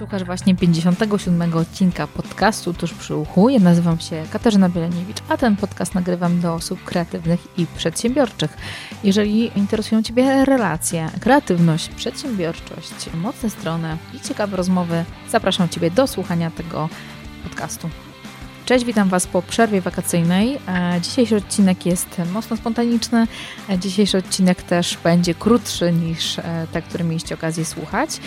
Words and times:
Słuchasz 0.00 0.24
właśnie 0.24 0.54
57 0.56 1.54
odcinka 1.54 2.06
podcastu 2.06 2.74
Tuż 2.74 2.94
przy 2.94 3.16
uchu. 3.16 3.48
Ja 3.48 3.58
nazywam 3.60 4.00
się 4.00 4.24
Katarzyna 4.30 4.68
Bieleniewicz, 4.68 5.16
a 5.28 5.36
ten 5.36 5.56
podcast 5.56 5.94
nagrywam 5.94 6.40
do 6.40 6.54
osób 6.54 6.84
kreatywnych 6.84 7.58
i 7.58 7.66
przedsiębiorczych. 7.66 8.56
Jeżeli 9.04 9.58
interesują 9.58 10.02
Ciebie 10.02 10.44
relacje, 10.44 11.10
kreatywność, 11.20 11.88
przedsiębiorczość, 11.88 13.10
mocne 13.14 13.50
strony 13.50 13.96
i 14.14 14.20
ciekawe 14.20 14.56
rozmowy, 14.56 15.04
zapraszam 15.30 15.68
Ciebie 15.68 15.90
do 15.90 16.06
słuchania 16.06 16.50
tego 16.50 16.88
podcastu. 17.44 17.90
Cześć, 18.70 18.84
witam 18.84 19.08
Was 19.08 19.26
po 19.26 19.42
przerwie 19.42 19.80
wakacyjnej. 19.80 20.58
E, 20.68 21.00
dzisiejszy 21.00 21.36
odcinek 21.36 21.86
jest 21.86 22.22
mocno 22.32 22.56
spontaniczny. 22.56 23.26
E, 23.68 23.78
dzisiejszy 23.78 24.18
odcinek 24.18 24.62
też 24.62 24.98
będzie 25.04 25.34
krótszy 25.34 25.92
niż 25.92 26.38
e, 26.38 26.66
te, 26.72 26.82
które 26.82 27.04
mieliście 27.04 27.34
okazję 27.34 27.64
słuchać. 27.64 28.20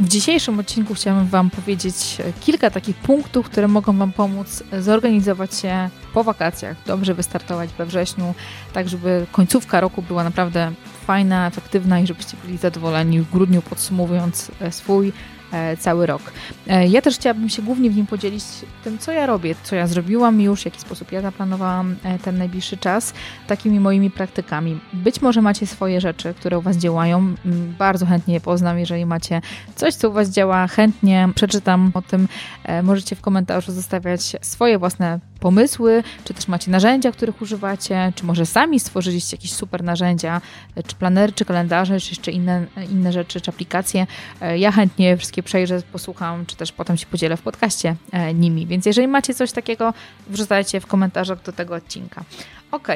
W 0.00 0.08
dzisiejszym 0.08 0.58
odcinku 0.58 0.94
chciałabym 0.94 1.26
Wam 1.26 1.50
powiedzieć 1.50 2.18
kilka 2.40 2.70
takich 2.70 2.96
punktów, 2.96 3.46
które 3.46 3.68
mogą 3.68 3.98
Wam 3.98 4.12
pomóc 4.12 4.62
zorganizować 4.80 5.54
się 5.54 5.90
po 6.14 6.24
wakacjach, 6.24 6.76
dobrze 6.86 7.14
wystartować 7.14 7.70
we 7.78 7.86
wrześniu, 7.86 8.34
tak 8.72 8.88
żeby 8.88 9.26
końcówka 9.32 9.80
roku 9.80 10.02
była 10.02 10.24
naprawdę 10.24 10.72
fajna, 11.06 11.46
efektywna 11.46 12.00
i 12.00 12.06
żebyście 12.06 12.36
byli 12.44 12.58
zadowoleni 12.58 13.20
w 13.20 13.30
grudniu 13.30 13.62
podsumowując 13.62 14.50
swój 14.70 15.08
E, 15.08 15.37
cały 15.78 16.06
rok. 16.06 16.22
E, 16.66 16.88
ja 16.88 17.02
też 17.02 17.14
chciałabym 17.14 17.48
się 17.48 17.62
głównie 17.62 17.90
w 17.90 17.96
nim 17.96 18.06
podzielić 18.06 18.44
tym, 18.84 18.98
co 18.98 19.12
ja 19.12 19.26
robię, 19.26 19.54
co 19.62 19.76
ja 19.76 19.86
zrobiłam 19.86 20.40
już, 20.40 20.62
w 20.62 20.64
jaki 20.64 20.80
sposób 20.80 21.12
ja 21.12 21.22
zaplanowałam 21.22 21.96
e, 22.04 22.18
ten 22.18 22.38
najbliższy 22.38 22.76
czas, 22.76 23.14
takimi 23.46 23.80
moimi 23.80 24.10
praktykami. 24.10 24.80
Być 24.92 25.22
może 25.22 25.42
macie 25.42 25.66
swoje 25.66 26.00
rzeczy, 26.00 26.34
które 26.34 26.58
u 26.58 26.62
Was 26.62 26.76
działają. 26.76 27.34
Bardzo 27.78 28.06
chętnie 28.06 28.34
je 28.34 28.40
poznam. 28.40 28.78
Jeżeli 28.78 29.06
macie 29.06 29.40
coś, 29.76 29.94
co 29.94 30.08
u 30.08 30.12
Was 30.12 30.30
działa, 30.30 30.66
chętnie 30.66 31.28
przeczytam 31.34 31.90
o 31.94 32.02
tym. 32.02 32.28
Możecie 32.82 33.16
w 33.16 33.20
komentarzu 33.20 33.72
zostawiać 33.72 34.36
swoje 34.40 34.78
własne 34.78 35.18
pomysły, 35.40 36.02
czy 36.24 36.34
też 36.34 36.48
macie 36.48 36.70
narzędzia, 36.70 37.12
których 37.12 37.42
używacie, 37.42 38.12
czy 38.14 38.26
może 38.26 38.46
sami 38.46 38.80
stworzyliście 38.80 39.36
jakieś 39.36 39.52
super 39.52 39.84
narzędzia, 39.84 40.40
czy 40.86 40.96
planery, 40.96 41.32
czy 41.32 41.44
kalendarze, 41.44 42.00
czy 42.00 42.10
jeszcze 42.10 42.30
inne, 42.30 42.66
inne 42.90 43.12
rzeczy, 43.12 43.40
czy 43.40 43.50
aplikacje. 43.50 44.06
Ja 44.56 44.72
chętnie 44.72 45.16
wszystkie 45.16 45.37
przejrzę, 45.42 45.82
posłucham, 45.92 46.46
czy 46.46 46.56
też 46.56 46.72
potem 46.72 46.96
się 46.96 47.06
podzielę 47.06 47.36
w 47.36 47.42
podcaście 47.42 47.96
e, 48.12 48.34
nimi. 48.34 48.66
Więc 48.66 48.86
jeżeli 48.86 49.08
macie 49.08 49.34
coś 49.34 49.52
takiego, 49.52 49.94
wrzucajcie 50.26 50.80
w 50.80 50.86
komentarzach 50.86 51.42
do 51.42 51.52
tego 51.52 51.74
odcinka. 51.74 52.24
Ok, 52.72 52.88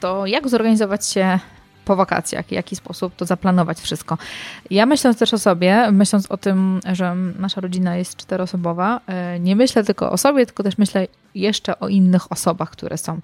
to 0.00 0.26
jak 0.26 0.48
zorganizować 0.48 1.06
się 1.06 1.38
po 1.86 1.96
wakacjach, 1.96 2.46
w 2.46 2.52
jaki 2.52 2.76
sposób 2.76 3.16
to 3.16 3.24
zaplanować 3.24 3.80
wszystko. 3.80 4.18
Ja 4.70 4.86
myśląc 4.86 5.18
też 5.18 5.34
o 5.34 5.38
sobie, 5.38 5.92
myśląc 5.92 6.30
o 6.30 6.36
tym, 6.36 6.80
że 6.92 7.14
nasza 7.14 7.60
rodzina 7.60 7.96
jest 7.96 8.16
czteroosobowa, 8.16 9.00
e, 9.06 9.40
nie 9.40 9.56
myślę 9.56 9.84
tylko 9.84 10.12
o 10.12 10.16
sobie, 10.16 10.46
tylko 10.46 10.62
też 10.62 10.78
myślę 10.78 11.06
jeszcze 11.34 11.80
o 11.80 11.88
innych 11.88 12.32
osobach, 12.32 12.70
które 12.70 12.98
są. 12.98 13.20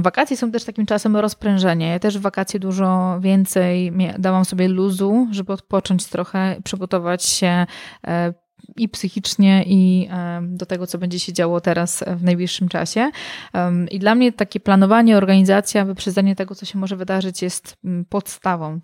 Wakacje 0.00 0.36
są 0.36 0.52
też 0.52 0.64
takim 0.64 0.86
czasem 0.86 1.16
rozprężenia. 1.16 1.92
Ja 1.92 1.98
też 1.98 2.18
w 2.18 2.20
wakacje 2.20 2.60
dużo 2.60 3.20
więcej 3.20 3.92
dałam 4.18 4.44
sobie 4.44 4.68
luzu, 4.68 5.28
żeby 5.30 5.52
odpocząć 5.52 6.06
trochę, 6.06 6.56
przygotować 6.64 7.24
się 7.24 7.66
e, 8.06 8.34
i 8.76 8.88
psychicznie, 8.88 9.64
i 9.66 10.08
do 10.42 10.66
tego, 10.66 10.86
co 10.86 10.98
będzie 10.98 11.20
się 11.20 11.32
działo 11.32 11.60
teraz 11.60 12.04
w 12.16 12.24
najbliższym 12.24 12.68
czasie. 12.68 13.10
I 13.90 13.98
dla 13.98 14.14
mnie 14.14 14.32
takie 14.32 14.60
planowanie, 14.60 15.16
organizacja, 15.16 15.84
wyprzedzenie 15.84 16.36
tego, 16.36 16.54
co 16.54 16.66
się 16.66 16.78
może 16.78 16.96
wydarzyć, 16.96 17.42
jest 17.42 17.76
mm, 17.84 18.04
podstawą. 18.04 18.80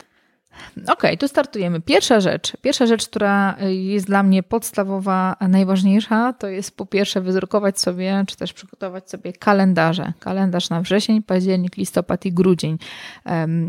Okej, 0.76 0.92
okay, 0.92 1.16
tu 1.16 1.28
startujemy. 1.28 1.80
Pierwsza 1.80 2.20
rzecz, 2.20 2.56
pierwsza 2.62 2.86
rzecz, 2.86 3.08
która 3.08 3.56
y, 3.62 3.74
jest 3.74 4.06
dla 4.06 4.22
mnie 4.22 4.42
podstawowa, 4.42 5.36
najważniejsza, 5.48 6.32
to 6.32 6.48
jest 6.48 6.76
po 6.76 6.86
pierwsze 6.86 7.20
wyzrukować 7.20 7.80
sobie, 7.80 8.24
czy 8.27 8.36
też 8.36 8.52
przygotować 8.52 9.10
sobie 9.10 9.33
kalendarze. 9.33 10.12
Kalendarz 10.18 10.70
na 10.70 10.80
wrzesień, 10.80 11.22
październik, 11.22 11.77
listopad 11.77 12.27
i 12.27 12.33
grudzień. 12.33 12.78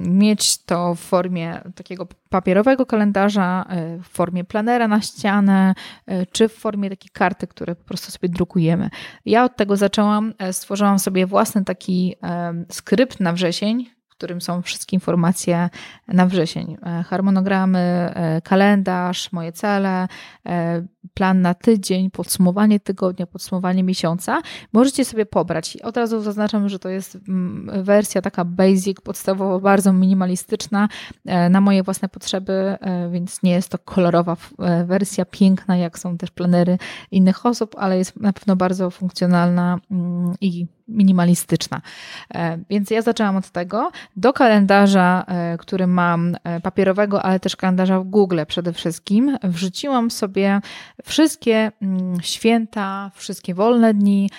Mieć 0.06 0.58
to 0.58 0.96
w 0.96 1.00
formie 1.00 1.62
takiego 1.76 2.08
papierowego 2.30 2.86
kalendarza, 2.86 3.66
y, 3.98 4.04
w 4.04 4.08
formie 4.08 4.44
planera 4.44 4.88
na 4.88 5.02
ścianę, 5.02 5.74
y, 6.12 6.28
czy 6.32 6.50
w 6.50 6.54
formie 6.54 6.90
takiej 6.90 7.10
karty, 7.14 7.48
które 7.48 7.76
po 7.76 7.84
prostu 7.84 8.12
sobie 8.12 8.30
drukujemy. 8.30 8.90
Ja 9.26 9.44
od 9.44 9.56
tego 9.56 9.78
zaczęłam, 9.78 10.34
e, 10.38 10.54
stworzyłam 10.54 11.00
sobie 11.00 11.26
własny 11.26 11.66
taki 11.66 12.16
skrypt 12.70 13.20
na 13.20 13.34
wrzesień, 13.34 13.90
którym 14.22 14.42
są 14.42 14.62
wszystkie 14.62 14.96
informacje 14.96 15.70
na 16.08 16.26
wrzesień. 16.26 16.78
E, 16.86 17.04
harmonogramy, 17.04 17.80
e, 17.80 18.42
kalendarz, 18.42 19.32
moje 19.32 19.52
cele, 19.52 20.08
e, 20.46 20.86
plan 21.14 21.42
na 21.42 21.54
tydzień, 21.54 22.12
podsumowanie 22.12 22.80
tygodnia, 22.80 23.28
podsumowanie 23.28 23.84
miesiąca. 23.84 24.42
Możecie 24.74 25.06
sobie 25.06 25.26
pobrać. 25.26 25.78
Od 25.78 25.98
razu 25.98 26.22
zaznaczam, 26.22 26.70
że 26.70 26.80
to 26.80 26.90
jest 26.90 27.18
mm, 27.28 27.84
wersja 27.84 28.22
taka 28.22 28.46
basic, 28.46 29.02
podstawowo 29.02 29.60
bardzo 29.60 29.94
minimalistyczna 29.94 30.90
na 31.50 31.62
moje 31.62 31.84
własne 31.84 32.10
potrzeby, 32.10 32.78
więc 33.12 33.44
nie 33.44 33.52
jest 33.52 33.70
to 33.70 33.78
kolorowa 33.78 34.38
wersja, 34.86 35.26
piękna, 35.26 35.78
jak 35.78 36.00
są 36.00 36.18
też 36.18 36.32
planery 36.32 36.78
innych 37.12 37.46
osób, 37.46 37.76
ale 37.78 37.98
jest 37.98 38.20
na 38.20 38.34
pewno 38.34 38.56
bardzo 38.56 38.92
funkcjonalna 38.92 39.80
mm, 39.92 40.36
i 40.42 40.68
minimalistyczna. 40.92 41.82
E, 42.34 42.58
więc 42.70 42.90
ja 42.90 43.02
zaczęłam 43.02 43.38
od 43.38 43.50
tego. 43.50 43.92
Do 44.16 44.34
kalendarza, 44.34 45.26
e, 45.28 45.58
który 45.58 45.88
mam 45.88 46.36
e, 46.44 46.60
papierowego, 46.60 47.24
ale 47.24 47.40
też 47.40 47.56
kalendarza 47.56 48.00
w 48.00 48.04
Google 48.04 48.40
przede 48.48 48.74
wszystkim, 48.74 49.38
wrzuciłam 49.44 50.12
sobie 50.12 50.62
wszystkie 51.04 51.72
mm, 51.82 52.22
święta, 52.22 53.12
wszystkie 53.16 53.54
wolne 53.54 53.94
dni, 53.94 54.30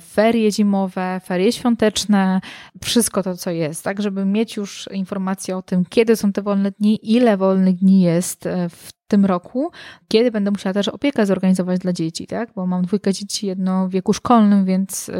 ferie 0.00 0.52
zimowe, 0.52 1.20
ferie 1.24 1.52
świąteczne, 1.52 2.40
wszystko 2.82 3.22
to, 3.22 3.36
co 3.36 3.50
jest, 3.50 3.84
tak, 3.84 4.02
żeby 4.02 4.24
mieć 4.24 4.56
już 4.56 4.88
informację 4.92 5.56
o 5.56 5.62
tym, 5.62 5.84
kiedy 5.84 6.16
są 6.16 6.32
te 6.32 6.42
wolne 6.42 6.70
dni, 6.70 6.98
ile 7.02 7.36
wolnych 7.36 7.76
dni 7.76 8.02
jest 8.02 8.48
w 8.70 8.92
tym 9.12 9.24
roku, 9.24 9.70
kiedy 10.08 10.30
będę 10.30 10.50
musiała 10.50 10.74
też 10.74 10.88
opiekę 10.88 11.26
zorganizować 11.26 11.78
dla 11.78 11.92
dzieci, 11.92 12.26
tak? 12.26 12.50
Bo 12.54 12.66
mam 12.66 12.84
dwójkę 12.84 13.12
dzieci, 13.12 13.46
jedno 13.46 13.88
w 13.88 13.90
wieku 13.90 14.12
szkolnym, 14.12 14.64
więc 14.64 15.10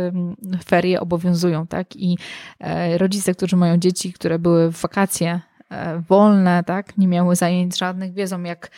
ferie 0.64 1.00
obowiązują, 1.00 1.66
tak? 1.66 1.96
I 1.96 2.18
e, 2.60 2.98
rodzice, 2.98 3.34
którzy 3.34 3.56
mają 3.56 3.76
dzieci, 3.76 4.12
które 4.12 4.38
były 4.38 4.72
w 4.72 4.80
wakacje 4.80 5.40
e, 5.70 6.02
wolne, 6.08 6.64
tak? 6.66 6.98
Nie 6.98 7.08
miały 7.08 7.36
zajęć 7.36 7.78
żadnych, 7.78 8.14
wiedzą 8.14 8.42
jak 8.42 8.70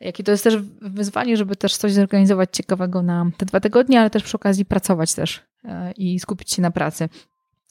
jakie 0.00 0.24
to 0.24 0.30
jest 0.30 0.44
też 0.44 0.56
wyzwanie, 0.82 1.36
żeby 1.36 1.56
też 1.56 1.76
coś 1.76 1.92
zorganizować 1.92 2.48
ciekawego 2.52 3.02
na 3.02 3.30
te 3.36 3.46
dwa 3.46 3.60
tygodnie, 3.60 4.00
ale 4.00 4.10
też 4.10 4.22
przy 4.22 4.36
okazji 4.36 4.64
pracować 4.64 5.14
też 5.14 5.42
e, 5.64 5.92
i 5.92 6.20
skupić 6.20 6.52
się 6.52 6.62
na 6.62 6.70
pracy. 6.70 7.08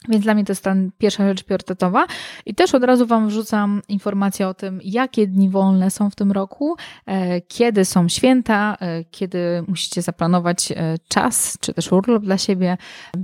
Więc 0.10 0.24
dla 0.24 0.34
mnie 0.34 0.46
to 0.46 0.52
jest 0.52 0.64
ta 0.64 0.76
pierwsza 0.98 1.28
rzecz 1.28 1.44
priorytetowa. 1.44 2.08
I 2.46 2.56
też 2.56 2.76
od 2.76 2.84
razu 2.84 3.06
Wam 3.06 3.28
wrzucam 3.28 3.82
informację 3.90 4.48
o 4.48 4.54
tym, 4.54 4.80
jakie 4.84 5.28
dni 5.28 5.50
wolne 5.50 5.92
są 5.92 6.10
w 6.10 6.16
tym 6.16 6.32
roku, 6.32 6.76
e, 7.06 7.42
kiedy 7.42 7.86
są 7.86 8.10
święta, 8.10 8.78
e, 8.80 9.04
kiedy 9.04 9.64
musicie 9.68 10.02
zaplanować 10.02 10.72
e, 10.72 10.76
czas, 11.08 11.58
czy 11.62 11.74
też 11.74 11.92
urlop 11.92 12.24
dla 12.24 12.38
siebie. 12.38 12.78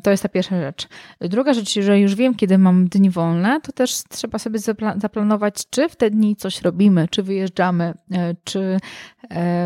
To 0.04 0.12
jest 0.12 0.24
ta 0.24 0.30
pierwsza 0.30 0.62
rzecz. 0.62 0.88
Druga 1.22 1.54
rzecz, 1.54 1.74
że 1.74 2.00
już 2.00 2.16
wiem, 2.16 2.36
kiedy 2.36 2.58
mam 2.58 2.88
dni 2.88 3.10
wolne, 3.10 3.62
to 3.62 3.72
też 3.72 4.04
trzeba 4.10 4.40
sobie 4.40 4.60
zaplanować, 4.96 5.70
czy 5.70 5.90
w 5.90 5.96
te 5.96 6.10
dni 6.10 6.36
coś 6.36 6.62
robimy, 6.62 7.08
czy 7.08 7.24
wyjeżdżamy, 7.24 7.94
czy 8.44 8.78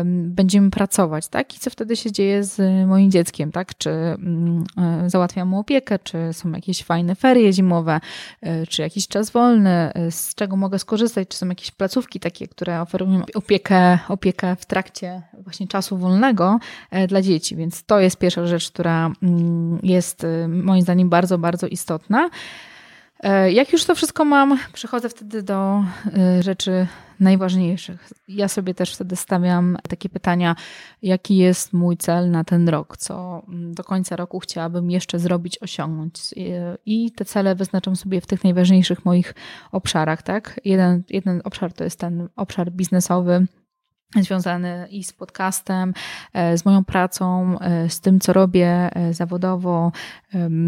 będziemy 0.04 0.70
pracować, 0.70 1.28
tak? 1.28 1.56
I 1.56 1.58
co 1.58 1.70
wtedy 1.70 1.96
się 1.96 2.12
dzieje 2.12 2.44
z 2.44 2.86
moim 2.86 3.10
dzieckiem, 3.10 3.52
tak? 3.52 3.78
Czy 3.78 3.90
mm, 3.90 4.64
załatwiam 5.06 5.48
mu 5.48 5.58
opiekę, 5.58 5.98
czy 5.98 6.32
są 6.32 6.52
jakieś 6.52 6.84
fajne 6.84 7.05
fajne 7.06 7.14
ferie 7.14 7.52
zimowe, 7.52 8.00
e, 8.40 8.66
czy 8.66 8.82
jakiś 8.82 9.08
czas 9.08 9.30
wolny, 9.30 9.70
e, 9.70 10.10
z 10.10 10.34
czego 10.34 10.56
mogę 10.56 10.78
skorzystać, 10.78 11.28
czy 11.28 11.38
są 11.38 11.48
jakieś 11.48 11.70
placówki 11.70 12.20
takie, 12.20 12.48
które 12.48 12.80
oferują 12.80 13.22
opiekę, 13.34 13.98
opiekę 14.08 14.56
w 14.56 14.66
trakcie 14.66 15.22
właśnie 15.38 15.68
czasu 15.68 15.98
wolnego 15.98 16.58
e, 16.90 17.06
dla 17.06 17.22
dzieci. 17.22 17.56
Więc 17.56 17.84
to 17.84 18.00
jest 18.00 18.18
pierwsza 18.18 18.46
rzecz, 18.46 18.70
która 18.70 19.10
mm, 19.22 19.78
jest 19.82 20.26
moim 20.48 20.82
zdaniem 20.82 21.08
bardzo, 21.08 21.38
bardzo 21.38 21.66
istotna. 21.66 22.30
Jak 23.48 23.72
już 23.72 23.84
to 23.84 23.94
wszystko 23.94 24.24
mam, 24.24 24.58
przechodzę 24.72 25.08
wtedy 25.08 25.42
do 25.42 25.84
rzeczy 26.40 26.86
najważniejszych. 27.20 28.12
Ja 28.28 28.48
sobie 28.48 28.74
też 28.74 28.94
wtedy 28.94 29.16
stawiam 29.16 29.78
takie 29.88 30.08
pytania, 30.08 30.56
jaki 31.02 31.36
jest 31.36 31.72
mój 31.72 31.96
cel 31.96 32.30
na 32.30 32.44
ten 32.44 32.68
rok, 32.68 32.96
co 32.96 33.42
do 33.48 33.84
końca 33.84 34.16
roku 34.16 34.40
chciałabym 34.40 34.90
jeszcze 34.90 35.18
zrobić, 35.18 35.62
osiągnąć. 35.62 36.34
I 36.86 37.12
te 37.12 37.24
cele 37.24 37.54
wyznaczam 37.54 37.96
sobie 37.96 38.20
w 38.20 38.26
tych 38.26 38.44
najważniejszych 38.44 39.04
moich 39.04 39.34
obszarach, 39.72 40.22
tak? 40.22 40.60
Jeden, 40.64 41.02
jeden 41.10 41.40
obszar 41.44 41.72
to 41.72 41.84
jest 41.84 42.00
ten 42.00 42.28
obszar 42.36 42.72
biznesowy, 42.72 43.46
związany 44.14 44.88
i 44.90 45.04
z 45.04 45.12
podcastem, 45.12 45.94
e, 46.32 46.58
z 46.58 46.64
moją 46.64 46.84
pracą, 46.84 47.58
e, 47.58 47.90
z 47.90 48.00
tym, 48.00 48.20
co 48.20 48.32
robię 48.32 48.68
e, 48.68 49.14
zawodowo, 49.14 49.92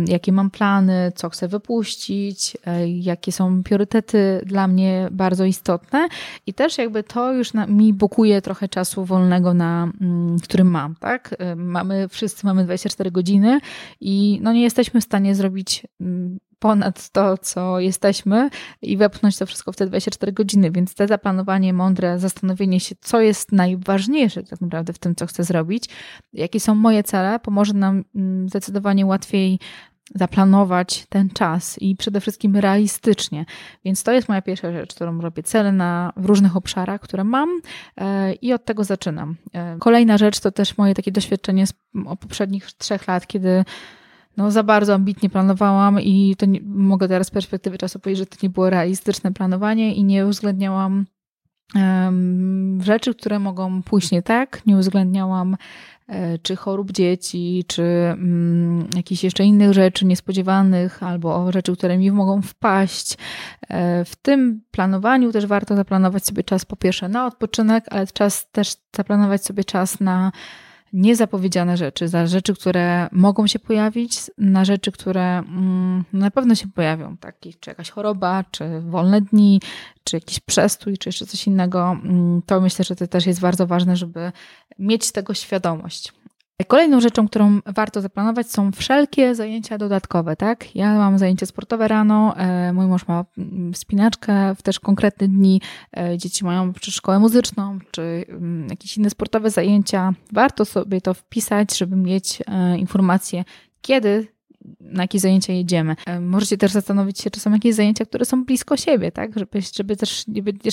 jakie 0.06 0.32
mam 0.32 0.50
plany, 0.50 1.12
co 1.14 1.28
chcę 1.28 1.48
wypuścić, 1.48 2.56
jakie 2.86 3.32
są 3.32 3.62
priorytety 3.62 4.40
dla 4.46 4.68
mnie 4.68 5.08
bardzo 5.10 5.44
istotne 5.44 6.08
i 6.46 6.54
też 6.54 6.78
jakby 6.78 7.02
to 7.02 7.32
już 7.32 7.52
mi 7.68 7.92
bukuje 7.92 8.42
trochę 8.42 8.68
czasu 8.68 9.04
wolnego, 9.04 9.54
na, 9.54 9.90
mm, 10.00 10.38
którym 10.40 10.70
mam, 10.70 10.94
tak? 10.94 11.36
Mamy, 11.56 12.08
wszyscy 12.08 12.46
mamy 12.46 12.64
24 12.64 13.10
godziny 13.10 13.60
i 14.00 14.40
no 14.42 14.52
nie 14.52 14.62
jesteśmy 14.62 15.00
w 15.00 15.04
stanie 15.04 15.34
zrobić 15.34 15.86
mm, 16.00 16.38
ponad 16.58 17.10
to, 17.10 17.38
co 17.38 17.80
jesteśmy 17.80 18.50
i 18.82 18.96
wepchnąć 18.96 19.38
to 19.38 19.46
wszystko 19.46 19.72
w 19.72 19.76
te 19.76 19.86
24 19.86 20.32
godziny. 20.32 20.70
Więc 20.70 20.94
te 20.94 21.08
zaplanowanie 21.08 21.72
mądre, 21.72 22.18
zastanowienie 22.18 22.80
się, 22.80 22.94
co 23.00 23.20
jest 23.20 23.52
najważniejsze 23.52 24.42
tak 24.42 24.60
naprawdę 24.60 24.92
w 24.92 24.98
tym, 24.98 25.14
co 25.14 25.26
chcę 25.26 25.44
zrobić, 25.44 25.84
jakie 26.32 26.60
są 26.60 26.74
moje 26.74 27.02
cele, 27.02 27.40
pomoże 27.40 27.72
nam 27.72 28.04
mm, 28.14 28.48
zdecydowanie 28.48 29.06
łatwiej 29.06 29.58
zaplanować 30.14 31.06
ten 31.08 31.30
czas 31.30 31.78
i 31.82 31.96
przede 31.96 32.20
wszystkim 32.20 32.56
realistycznie. 32.56 33.44
Więc 33.84 34.02
to 34.02 34.12
jest 34.12 34.28
moja 34.28 34.42
pierwsza 34.42 34.72
rzecz, 34.72 34.94
którą 34.94 35.20
robię. 35.20 35.42
Cele 35.42 35.72
na, 35.72 36.12
w 36.16 36.24
różnych 36.24 36.56
obszarach, 36.56 37.00
które 37.00 37.24
mam 37.24 37.60
e, 37.96 38.32
i 38.32 38.52
od 38.52 38.64
tego 38.64 38.84
zaczynam. 38.84 39.36
E, 39.54 39.76
kolejna 39.78 40.18
rzecz 40.18 40.40
to 40.40 40.52
też 40.52 40.78
moje 40.78 40.94
takie 40.94 41.12
doświadczenie 41.12 41.66
z 41.66 41.72
poprzednich 42.20 42.66
trzech 42.72 43.08
lat, 43.08 43.26
kiedy 43.26 43.64
no, 44.38 44.50
za 44.50 44.62
bardzo 44.62 44.94
ambitnie 44.94 45.30
planowałam 45.30 46.00
i 46.00 46.36
to 46.38 46.46
nie, 46.46 46.60
mogę 46.64 47.08
teraz 47.08 47.26
z 47.26 47.30
perspektywy 47.30 47.78
czasu 47.78 48.00
powiedzieć, 48.00 48.18
że 48.18 48.26
to 48.26 48.36
nie 48.42 48.50
było 48.50 48.70
realistyczne 48.70 49.32
planowanie 49.32 49.94
i 49.94 50.04
nie 50.04 50.26
uwzględniałam 50.26 51.06
um, 51.74 52.78
rzeczy, 52.82 53.14
które 53.14 53.38
mogą 53.38 53.82
pójść 53.82 54.10
nie 54.10 54.22
tak, 54.22 54.66
nie 54.66 54.76
uwzględniałam 54.76 55.56
e, 56.06 56.38
czy 56.38 56.56
chorób 56.56 56.92
dzieci, 56.92 57.64
czy 57.66 57.82
mm, 57.82 58.88
jakichś 58.96 59.24
jeszcze 59.24 59.44
innych 59.44 59.72
rzeczy 59.72 60.06
niespodziewanych, 60.06 61.02
albo 61.02 61.52
rzeczy, 61.52 61.76
które 61.76 61.98
mi 61.98 62.10
mogą 62.10 62.42
wpaść. 62.42 63.16
E, 63.68 64.04
w 64.04 64.16
tym 64.16 64.60
planowaniu 64.70 65.32
też 65.32 65.46
warto 65.46 65.76
zaplanować 65.76 66.26
sobie 66.26 66.44
czas 66.44 66.64
po 66.64 66.76
pierwsze 66.76 67.08
na 67.08 67.26
odpoczynek, 67.26 67.84
ale 67.90 68.06
czas 68.06 68.50
też 68.50 68.76
zaplanować 68.96 69.44
sobie 69.44 69.64
czas 69.64 70.00
na 70.00 70.32
niezapowiedziane 70.92 71.76
rzeczy, 71.76 72.08
za 72.08 72.26
rzeczy, 72.26 72.54
które 72.54 73.08
mogą 73.12 73.46
się 73.46 73.58
pojawić, 73.58 74.20
na 74.38 74.64
rzeczy, 74.64 74.92
które 74.92 75.38
mm, 75.38 76.04
na 76.12 76.30
pewno 76.30 76.54
się 76.54 76.68
pojawią, 76.68 77.16
takie 77.16 77.52
czy 77.60 77.70
jakaś 77.70 77.90
choroba, 77.90 78.44
czy 78.50 78.80
wolne 78.80 79.20
dni, 79.20 79.60
czy 80.04 80.16
jakiś 80.16 80.40
przestój, 80.40 80.98
czy 80.98 81.08
jeszcze 81.08 81.26
coś 81.26 81.46
innego. 81.46 81.96
Mm, 82.04 82.42
to 82.46 82.60
myślę, 82.60 82.84
że 82.84 82.96
to 82.96 83.06
też 83.06 83.26
jest 83.26 83.40
bardzo 83.40 83.66
ważne, 83.66 83.96
żeby 83.96 84.32
mieć 84.78 85.12
tego 85.12 85.34
świadomość. 85.34 86.12
Kolejną 86.66 87.00
rzeczą, 87.00 87.28
którą 87.28 87.60
warto 87.66 88.00
zaplanować 88.00 88.50
są 88.50 88.72
wszelkie 88.72 89.34
zajęcia 89.34 89.78
dodatkowe, 89.78 90.36
tak? 90.36 90.76
Ja 90.76 90.98
mam 90.98 91.18
zajęcia 91.18 91.46
sportowe 91.46 91.88
rano, 91.88 92.36
e, 92.36 92.72
mój 92.72 92.86
mąż 92.86 93.08
ma 93.08 93.24
mm, 93.38 93.74
spinaczkę 93.74 94.54
w 94.54 94.62
też 94.62 94.80
konkretne 94.80 95.28
dni, 95.28 95.60
e, 95.96 96.18
dzieci 96.18 96.44
mają 96.44 96.72
czy 96.72 96.90
szkołę 96.90 97.18
muzyczną, 97.18 97.78
czy 97.90 98.24
mm, 98.28 98.68
jakieś 98.70 98.96
inne 98.96 99.10
sportowe 99.10 99.50
zajęcia. 99.50 100.12
Warto 100.32 100.64
sobie 100.64 101.00
to 101.00 101.14
wpisać, 101.14 101.78
żeby 101.78 101.96
mieć 101.96 102.42
e, 102.46 102.78
informację, 102.78 103.44
kiedy 103.80 104.37
na 104.80 105.02
jakie 105.02 105.20
zajęcia 105.20 105.52
jedziemy. 105.52 105.96
E, 106.06 106.20
możecie 106.20 106.56
też 106.58 106.72
zastanowić 106.72 107.20
się, 107.20 107.30
czy 107.30 107.40
są 107.40 107.52
jakieś 107.52 107.74
zajęcia, 107.74 108.04
które 108.04 108.24
są 108.24 108.44
blisko 108.44 108.76
siebie, 108.76 109.12
tak? 109.12 109.38
Żeby, 109.38 109.60
żeby 109.76 109.96
też, 109.96 110.24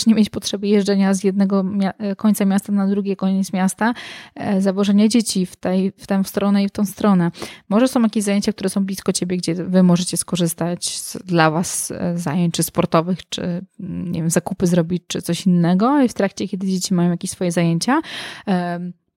nie 0.07 0.15
mieć 0.15 0.29
potrzeby 0.29 0.67
jeżdżenia 0.67 1.13
z 1.13 1.23
jednego 1.23 1.65
e, 1.81 2.15
końca 2.15 2.45
miasta 2.45 2.73
na 2.73 2.87
drugi 2.87 3.15
koniec 3.15 3.53
miasta, 3.53 3.93
e, 4.35 4.61
zawożenia 4.61 5.07
dzieci 5.07 5.45
w, 5.45 5.55
tej, 5.55 5.91
w 5.97 6.07
tę 6.07 6.23
stronę 6.23 6.63
i 6.63 6.67
w 6.67 6.71
tą 6.71 6.85
stronę. 6.85 7.31
Może 7.69 7.87
są 7.87 8.01
jakieś 8.01 8.23
zajęcia, 8.23 8.53
które 8.53 8.69
są 8.69 8.85
blisko 8.85 9.13
ciebie, 9.13 9.37
gdzie 9.37 9.55
wy 9.55 9.83
możecie 9.83 10.17
skorzystać 10.17 10.99
z, 10.99 11.17
dla 11.25 11.51
was 11.51 11.93
zajęć, 12.15 12.55
czy 12.55 12.63
sportowych, 12.63 13.29
czy 13.29 13.41
mm, 13.79 14.11
nie 14.11 14.19
wiem, 14.19 14.29
zakupy 14.29 14.67
zrobić, 14.67 15.03
czy 15.07 15.21
coś 15.21 15.45
innego 15.45 16.01
i 16.01 16.09
w 16.09 16.13
trakcie, 16.13 16.47
kiedy 16.47 16.67
dzieci 16.67 16.93
mają 16.93 17.11
jakieś 17.11 17.31
swoje 17.31 17.51
zajęcia, 17.51 18.01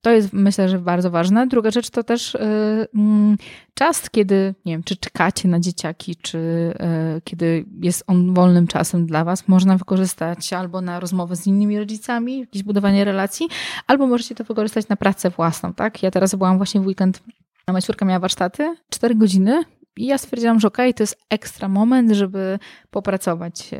to 0.01 0.11
jest 0.11 0.33
myślę, 0.33 0.69
że 0.69 0.79
bardzo 0.79 1.11
ważne. 1.11 1.47
Druga 1.47 1.71
rzecz 1.71 1.89
to 1.89 2.03
też 2.03 2.35
y, 2.35 2.39
mm, 2.95 3.37
czas, 3.73 4.09
kiedy, 4.09 4.55
nie 4.65 4.73
wiem, 4.73 4.83
czy 4.83 4.95
czekacie 4.95 5.47
na 5.47 5.59
dzieciaki, 5.59 6.15
czy 6.15 6.37
y, 7.17 7.21
kiedy 7.23 7.65
jest 7.81 8.03
on 8.07 8.33
wolnym 8.33 8.67
czasem 8.67 9.05
dla 9.05 9.23
Was, 9.23 9.47
można 9.47 9.77
wykorzystać 9.77 10.53
albo 10.53 10.81
na 10.81 10.99
rozmowę 10.99 11.35
z 11.35 11.47
innymi 11.47 11.79
rodzicami, 11.79 12.39
jakieś 12.39 12.63
budowanie 12.63 13.05
relacji, 13.05 13.47
albo 13.87 14.07
możecie 14.07 14.35
to 14.35 14.43
wykorzystać 14.43 14.87
na 14.87 14.95
pracę 14.95 15.29
własną, 15.29 15.73
tak? 15.73 16.03
Ja 16.03 16.11
teraz 16.11 16.35
byłam 16.35 16.57
właśnie 16.57 16.81
w 16.81 16.85
weekend 16.87 17.23
Moja 17.71 17.81
córka 17.81 18.05
miała 18.05 18.19
warsztaty, 18.19 18.75
4 18.89 19.15
godziny 19.15 19.63
i 19.99 20.05
ja 20.05 20.17
stwierdziłam, 20.17 20.59
że 20.59 20.67
okej, 20.67 20.89
okay, 20.89 20.93
to 20.93 21.03
jest 21.03 21.17
ekstra 21.29 21.67
moment, 21.67 22.11
żeby 22.11 22.59
popracować. 22.91 23.71